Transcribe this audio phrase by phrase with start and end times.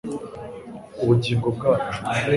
[1.01, 1.99] ubugingo bwacu